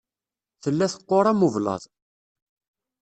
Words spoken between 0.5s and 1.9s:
Tella teqqur am ublaḍ.